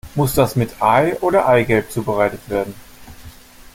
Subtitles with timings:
[0.15, 2.73] Muss das mit Ei oder Eigelb zubereitet werden?